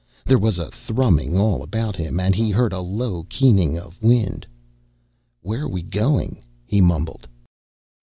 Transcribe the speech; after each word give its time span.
There 0.25 0.39
was 0.39 0.57
a 0.57 0.71
thrumming 0.71 1.37
all 1.37 1.61
about 1.61 1.95
him, 1.95 2.19
and 2.19 2.33
he 2.33 2.49
heard 2.49 2.73
a 2.73 2.79
low 2.79 3.21
keening 3.29 3.77
of 3.77 4.01
wind. 4.01 4.47
"Where 5.43 5.65
are 5.65 5.69
we 5.69 5.83
going?" 5.83 6.43
he 6.65 6.81
mumbled. 6.81 7.27